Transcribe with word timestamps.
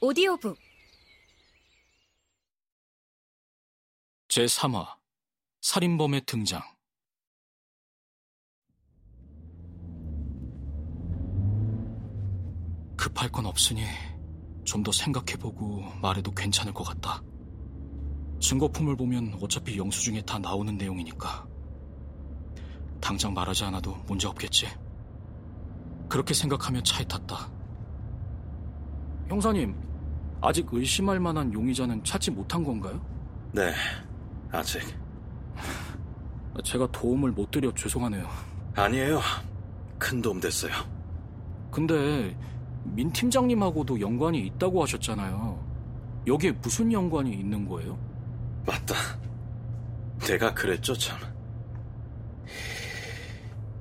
오디오북 0.00 0.56
제3화 4.28 4.96
살인범의 5.60 6.22
등장 6.24 6.62
급할 12.96 13.30
건 13.30 13.46
없으니 13.46 13.84
좀 14.64 14.82
더 14.84 14.92
생각해보고 14.92 15.82
말해도 16.00 16.30
괜찮을 16.30 16.72
것 16.72 16.84
같다. 16.84 17.22
증거품을 18.40 18.96
보면 18.96 19.36
어차피 19.42 19.76
영수증에 19.76 20.22
다 20.22 20.38
나오는 20.38 20.76
내용이니까 20.76 21.46
당장 23.00 23.34
말하지 23.34 23.64
않아도 23.64 23.94
문제 24.06 24.28
없겠지. 24.28 24.66
그렇게 26.08 26.34
생각하며 26.34 26.82
차에 26.82 27.04
탔다. 27.04 27.50
형사님, 29.28 29.74
아직 30.40 30.66
의심할 30.72 31.20
만한 31.20 31.52
용의자는 31.52 32.02
찾지 32.04 32.30
못한 32.30 32.64
건가요? 32.64 33.00
네, 33.52 33.72
아직. 34.50 34.82
제가 36.64 36.86
도움을 36.90 37.30
못 37.32 37.50
드려 37.50 37.72
죄송하네요. 37.74 38.28
아니에요. 38.74 39.20
큰 39.98 40.20
도움 40.22 40.40
됐어요. 40.40 40.72
근데 41.70 42.36
민 42.84 43.12
팀장님하고도 43.12 44.00
연관이 44.00 44.46
있다고 44.46 44.82
하셨잖아요. 44.82 45.70
여기에 46.26 46.52
무슨 46.52 46.92
연관이 46.92 47.32
있는 47.32 47.68
거예요? 47.68 47.98
맞다. 48.66 48.94
내가 50.20 50.52
그랬죠, 50.52 50.94
참. 50.94 51.18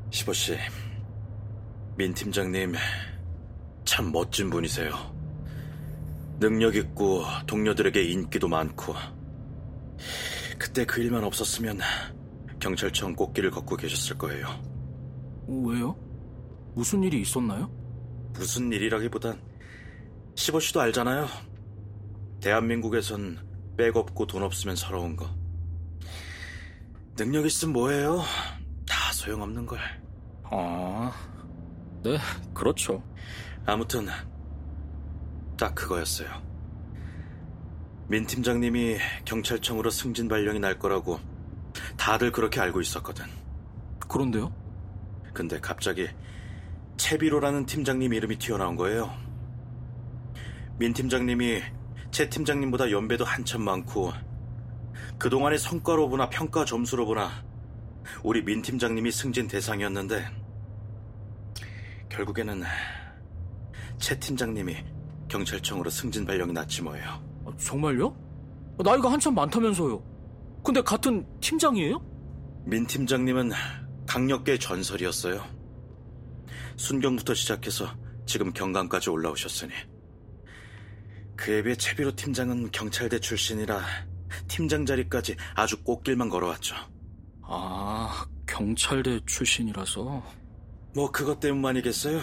시보 0.09 0.33
씨, 0.33 0.57
민 1.95 2.13
팀장님, 2.13 2.73
참 3.85 4.11
멋진 4.11 4.49
분이세요. 4.49 5.18
능력 6.39 6.75
있고 6.75 7.23
동료들에게 7.47 8.01
인기도 8.01 8.47
많고. 8.47 8.93
그때 10.57 10.85
그 10.85 11.01
일만 11.01 11.23
없었으면 11.23 11.79
경찰청 12.59 13.15
꽃길을 13.15 13.51
걷고 13.51 13.75
계셨을 13.75 14.17
거예요. 14.17 14.47
왜요? 15.47 15.97
무슨 16.75 17.03
일이 17.03 17.21
있었나요? 17.21 17.69
무슨 18.33 18.71
일이라기보단 18.71 19.41
시보 20.35 20.59
씨도 20.59 20.79
알잖아요. 20.79 21.27
대한민국에선 22.41 23.39
백 23.75 23.97
없고 23.97 24.27
돈 24.27 24.43
없으면 24.43 24.75
서러운 24.75 25.15
거. 25.15 25.29
능력 27.15 27.45
있으면 27.45 27.73
뭐해요? 27.73 28.21
다 28.87 29.11
소용없는 29.13 29.65
걸. 29.65 29.79
아, 30.43 31.11
네, 32.03 32.17
그렇죠. 32.53 33.03
아무튼 33.65 34.07
딱 35.59 35.75
그거였어요. 35.75 36.29
민 38.07 38.25
팀장님이 38.25 38.97
경찰청으로 39.25 39.89
승진 39.89 40.29
발령이 40.29 40.59
날 40.59 40.79
거라고 40.79 41.19
다들 41.97 42.31
그렇게 42.31 42.61
알고 42.61 42.79
있었거든. 42.79 43.25
그런데요? 44.07 44.53
근데 45.33 45.59
갑자기 45.59 46.07
채비로라는 46.95 47.65
팀장님 47.65 48.13
이름이 48.13 48.37
튀어나온 48.37 48.77
거예요. 48.77 49.13
민 50.77 50.93
팀장님이 50.93 51.61
채 52.09 52.29
팀장님보다 52.29 52.89
연배도 52.89 53.25
한참 53.25 53.61
많고 53.61 54.13
그동안의 55.17 55.59
성과로 55.59 56.07
보나 56.07 56.29
평가 56.29 56.63
점수로 56.63 57.05
보나 57.05 57.43
우리 58.23 58.41
민 58.43 58.61
팀장님이 58.61 59.11
승진 59.11 59.49
대상이었는데 59.49 60.25
결국에는 62.07 62.63
채 63.99 64.17
팀장님이 64.17 64.98
경찰청으로 65.29 65.89
승진 65.89 66.25
발령이 66.25 66.51
났지 66.51 66.81
뭐예요. 66.81 67.07
아, 67.45 67.51
정말요? 67.57 68.13
나이가 68.83 69.11
한참 69.11 69.35
많다면서요. 69.35 70.03
근데 70.63 70.81
같은 70.81 71.25
팀장이에요? 71.39 71.99
민 72.65 72.85
팀장님은 72.85 73.51
강력계 74.07 74.57
전설이었어요. 74.57 75.43
순경부터 76.75 77.33
시작해서 77.33 77.87
지금 78.25 78.51
경강까지 78.51 79.09
올라오셨으니 79.09 79.71
그에 81.35 81.63
비해 81.63 81.75
채비로 81.75 82.15
팀장은 82.15 82.71
경찰대 82.71 83.19
출신이라 83.19 83.81
팀장 84.47 84.85
자리까지 84.85 85.35
아주 85.55 85.81
꽃길만 85.83 86.29
걸어왔죠. 86.29 86.75
아, 87.43 88.25
경찰대 88.45 89.21
출신이라서 89.25 90.23
뭐 90.95 91.11
그것 91.11 91.39
때문만이겠어요? 91.39 92.19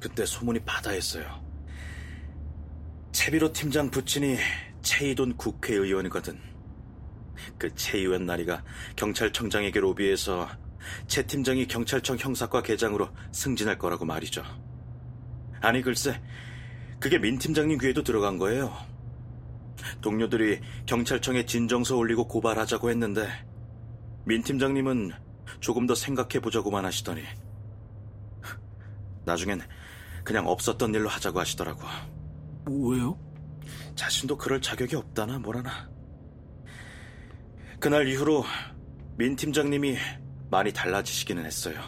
그때 0.00 0.24
소문이 0.24 0.60
바다였어요. 0.60 1.49
채비로 3.30 3.52
팀장 3.52 3.90
부친이 3.90 4.38
최이돈 4.82 5.36
국회의원이거든. 5.36 6.36
그 7.58 7.72
최의원 7.76 8.26
나리가 8.26 8.64
경찰청장에게 8.96 9.78
로비해서 9.78 10.48
최 11.06 11.24
팀장이 11.24 11.68
경찰청 11.68 12.16
형사과 12.18 12.60
계장으로 12.60 13.08
승진할 13.30 13.78
거라고 13.78 14.04
말이죠. 14.04 14.42
아니 15.60 15.80
글쎄, 15.80 16.20
그게 16.98 17.18
민 17.18 17.38
팀장님 17.38 17.78
귀에도 17.78 18.02
들어간 18.02 18.36
거예요. 18.36 18.76
동료들이 20.00 20.58
경찰청에 20.86 21.46
진정서 21.46 21.96
올리고 21.96 22.26
고발하자고 22.26 22.90
했는데 22.90 23.28
민 24.24 24.42
팀장님은 24.42 25.12
조금 25.60 25.86
더 25.86 25.94
생각해 25.94 26.40
보자고만 26.40 26.84
하시더니 26.84 27.22
나중엔 29.24 29.60
그냥 30.24 30.48
없었던 30.48 30.92
일로 30.96 31.08
하자고 31.08 31.38
하시더라고. 31.38 31.86
왜요? 32.68 33.18
자신도 33.94 34.36
그럴 34.36 34.60
자격이 34.60 34.96
없다나 34.96 35.38
뭐라나. 35.38 35.88
그날 37.78 38.08
이후로 38.08 38.44
민 39.16 39.36
팀장님이 39.36 39.96
많이 40.50 40.72
달라지시기는 40.72 41.44
했어요. 41.44 41.80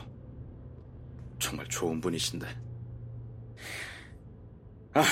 정말 1.39 1.67
좋은 1.69 2.01
분이신데. 2.01 2.47
아, 4.95 5.03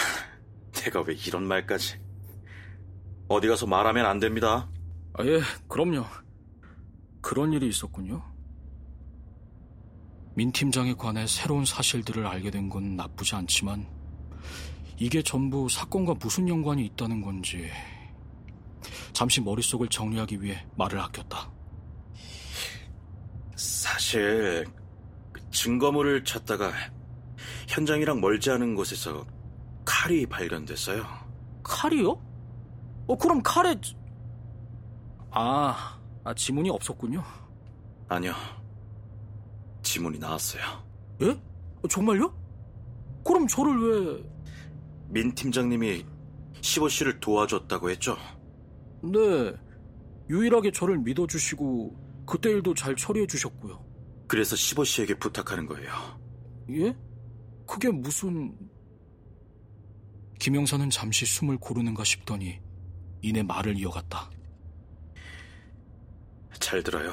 내가 0.73 1.03
왜 1.03 1.15
이런 1.15 1.45
말까지. 1.47 2.01
어디 3.29 3.49
가서 3.49 3.67
말하면 3.67 4.07
안 4.07 4.19
됩니다. 4.21 4.71
아, 5.15 5.25
예, 5.25 5.41
그럼요. 5.69 6.05
그런 7.21 7.53
일이 7.53 7.69
있었군요. 7.69 8.23
민 10.35 10.53
팀장에 10.53 10.95
관해 10.95 11.27
새로운 11.27 11.65
사실들을 11.65 12.27
알게 12.27 12.51
된 12.51 12.69
건 12.71 12.97
나쁘지 12.97 13.35
않지만 13.35 13.87
이게 15.01 15.23
전부 15.23 15.67
사건과 15.67 16.15
무슨 16.21 16.47
연관이 16.47 16.85
있다는 16.85 17.23
건지 17.23 17.71
잠시 19.15 19.41
머릿속을 19.41 19.89
정리하기 19.89 20.43
위해 20.43 20.63
말을 20.77 21.01
아꼈다. 21.01 21.51
사실 23.57 24.67
증거물을 25.51 26.23
찾다가 26.25 26.71
현장이랑 27.67 28.21
멀지 28.21 28.51
않은 28.51 28.75
곳에서 28.75 29.27
칼이 29.87 30.27
발견됐어요. 30.27 31.03
칼이요? 31.63 32.11
어, 33.07 33.17
그럼 33.17 33.43
칼에 33.43 33.75
아, 35.31 35.99
아 36.25 36.35
지문이 36.35 36.69
없었군요. 36.69 37.25
아니요. 38.07 38.35
지문이 39.83 40.19
나왔어요. 40.19 40.63
예? 41.23 41.31
어, 41.31 41.89
정말요? 41.89 42.35
그럼 43.25 43.47
저를 43.47 43.79
왜... 43.79 44.40
민 45.11 45.35
팀장님이 45.35 46.07
시보 46.61 46.89
씨를 46.89 47.19
도와줬다고 47.19 47.91
했죠? 47.91 48.17
네, 49.03 49.53
유일하게 50.29 50.71
저를 50.71 50.99
믿어주시고 50.99 52.25
그때 52.27 52.51
일도 52.51 52.75
잘 52.75 52.95
처리해 52.95 53.27
주셨고요. 53.27 53.85
그래서 54.29 54.55
시보 54.55 54.85
씨에게 54.85 55.19
부탁하는 55.19 55.67
거예요. 55.67 55.91
예? 56.71 56.97
그게 57.67 57.89
무슨... 57.91 58.57
김영사는 60.39 60.89
잠시 60.91 61.27
숨을 61.27 61.59
고르는가 61.59 62.05
싶더니 62.05 62.61
이내 63.21 63.43
말을 63.43 63.77
이어갔다. 63.77 64.31
잘 66.61 66.83
들어요. 66.83 67.13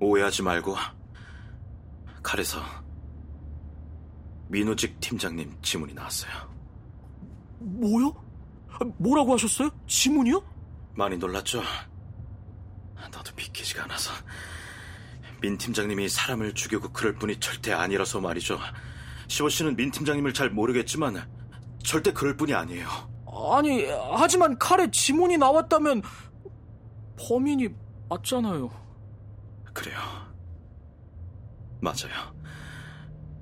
오해하지 0.00 0.42
말고 0.42 0.74
칼에서 2.22 2.60
민우직 4.48 4.98
팀장님 4.98 5.58
지문이 5.62 5.92
나왔어요. 5.94 6.57
뭐요? 7.60 8.14
아, 8.70 8.78
뭐라고 8.98 9.34
하셨어요? 9.34 9.70
지문이요? 9.86 10.42
많이 10.94 11.16
놀랐죠? 11.16 11.62
나도 12.96 13.32
믿기지가 13.36 13.84
않아서 13.84 14.12
민 15.40 15.56
팀장님이 15.56 16.08
사람을 16.08 16.54
죽이고 16.54 16.92
그럴 16.92 17.14
분이 17.14 17.38
절대 17.40 17.72
아니라서 17.72 18.20
말이죠. 18.20 18.58
시보 19.28 19.48
씨는 19.48 19.76
민 19.76 19.90
팀장님을 19.90 20.34
잘 20.34 20.50
모르겠지만 20.50 21.28
절대 21.82 22.12
그럴 22.12 22.36
분이 22.36 22.54
아니에요. 22.54 22.88
아니, 23.56 23.86
하지만 23.86 24.58
칼에 24.58 24.90
지문이 24.90 25.38
나왔다면 25.38 26.02
범인이 27.18 27.68
맞잖아요. 28.08 28.70
그래요. 29.72 29.98
맞아요. 31.80 32.34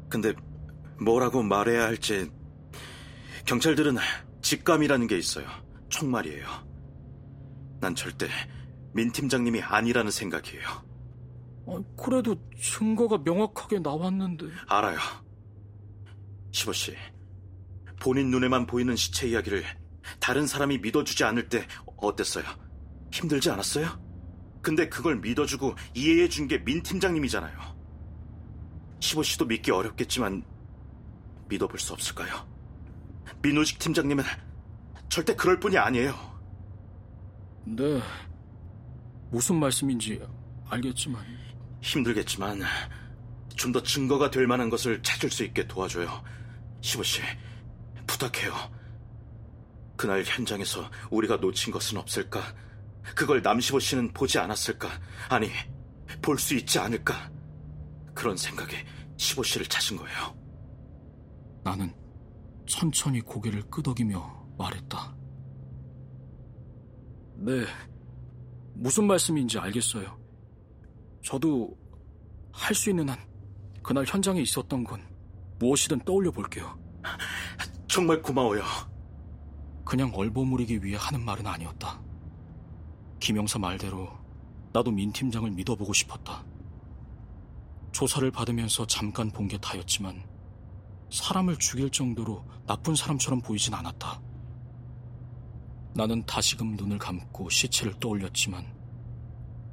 근데 0.08 0.34
뭐라고 1.00 1.42
말해야 1.42 1.84
할지 1.84 2.30
경찰들은 3.46 3.96
직감이라는 4.42 5.06
게 5.06 5.16
있어요. 5.18 5.46
총말이에요. 5.88 6.46
난 7.80 7.94
절대 7.94 8.28
민 8.92 9.12
팀장님이 9.12 9.62
아니라는 9.62 10.10
생각이에요. 10.10 10.66
아, 11.68 11.82
그래도 11.96 12.36
증거가 12.60 13.18
명확하게 13.18 13.80
나왔는데. 13.80 14.46
알아요. 14.68 14.98
시보 16.52 16.72
씨, 16.72 16.94
본인 18.00 18.30
눈에만 18.30 18.66
보이는 18.66 18.94
시체 18.96 19.28
이야기를 19.28 19.62
다른 20.20 20.46
사람이 20.46 20.78
믿어주지 20.78 21.24
않을 21.24 21.48
때 21.48 21.66
어땠어요? 21.98 22.44
힘들지 23.12 23.50
않았어요? 23.50 24.04
근데 24.62 24.88
그걸 24.88 25.16
믿어주고 25.20 25.74
이해해 25.94 26.28
준 26.28 26.48
게 26.48 26.58
민 26.64 26.82
팀장님이잖아요. 26.82 27.56
시보 29.00 29.22
씨도 29.22 29.44
믿기 29.46 29.70
어렵겠지만 29.70 30.44
믿어볼 31.48 31.78
수 31.78 31.92
없을까요? 31.92 32.55
민우직 33.46 33.78
팀장님은 33.78 34.24
절대 35.08 35.32
그럴 35.36 35.60
뿐이 35.60 35.78
아니에요. 35.78 36.12
네. 37.64 38.02
무슨 39.30 39.56
말씀인지 39.60 40.20
알겠지만. 40.68 41.24
힘들겠지만 41.80 42.62
좀 43.54 43.72
더 43.72 43.80
증거가 43.82 44.30
될 44.30 44.48
만한 44.48 44.68
것을 44.68 45.00
찾을 45.02 45.30
수 45.30 45.44
있게 45.44 45.66
도와줘요. 45.68 46.24
시보 46.80 47.04
씨, 47.04 47.22
부탁해요. 48.06 48.52
그날 49.96 50.24
현장에서 50.24 50.90
우리가 51.10 51.36
놓친 51.36 51.72
것은 51.72 51.96
없을까? 51.98 52.42
그걸 53.14 53.42
남시보 53.42 53.78
씨는 53.78 54.12
보지 54.12 54.38
않았을까? 54.40 54.88
아니, 55.28 55.50
볼 56.20 56.36
수 56.38 56.54
있지 56.56 56.78
않을까? 56.80 57.30
그런 58.12 58.36
생각에 58.36 58.84
시보 59.16 59.42
씨를 59.44 59.66
찾은 59.66 59.96
거예요. 59.96 60.36
나는 61.62 61.94
천천히 62.66 63.20
고개를 63.20 63.62
끄덕이며 63.70 64.46
말했다. 64.58 65.16
네. 67.36 67.64
무슨 68.74 69.06
말씀인지 69.06 69.58
알겠어요. 69.58 70.18
저도 71.22 71.76
할 72.52 72.74
수 72.74 72.90
있는 72.90 73.08
한 73.08 73.18
그날 73.82 74.04
현장에 74.06 74.40
있었던 74.40 74.82
건 74.84 75.02
무엇이든 75.58 76.00
떠올려 76.04 76.30
볼게요. 76.30 76.78
정말 77.88 78.20
고마워요. 78.22 78.62
그냥 79.84 80.10
얼버무리기 80.14 80.82
위해 80.82 80.96
하는 80.98 81.24
말은 81.24 81.46
아니었다. 81.46 82.02
김영사 83.20 83.58
말대로 83.58 84.08
나도 84.72 84.90
민 84.90 85.12
팀장을 85.12 85.48
믿어보고 85.50 85.92
싶었다. 85.92 86.44
조사를 87.92 88.30
받으면서 88.30 88.86
잠깐 88.86 89.30
본 89.30 89.48
게 89.48 89.56
다였지만 89.58 90.22
사람을 91.10 91.58
죽일 91.58 91.90
정도로 91.90 92.44
나쁜 92.66 92.94
사람처럼 92.94 93.40
보이진 93.40 93.74
않았다. 93.74 94.20
나는 95.94 96.24
다시금 96.26 96.76
눈을 96.76 96.98
감고 96.98 97.48
시체를 97.48 97.98
떠올렸지만 98.00 98.74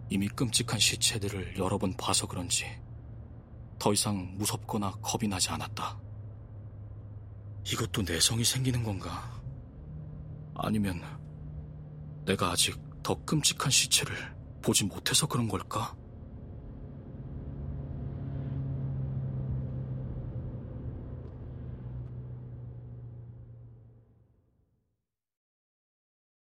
이미 0.09 0.27
끔찍한 0.27 0.80
시체들을 0.80 1.57
여러 1.57 1.77
번 1.77 1.95
봐서 1.97 2.27
그런지 2.27 2.65
더 3.80 3.91
이상 3.91 4.38
무섭거나 4.38 4.91
겁이 5.01 5.27
나지 5.27 5.50
않았다. 5.50 6.00
이것도 7.71 8.03
내성이 8.03 8.44
생기는 8.44 8.83
건가? 8.83 9.41
아니면 10.56 11.01
내가 12.25 12.51
아직 12.51 12.80
더 13.01 13.15
끔찍한 13.25 13.71
시체를 13.71 14.15
보지 14.62 14.85
못해서 14.85 15.27
그런 15.27 15.47
걸까? 15.47 15.95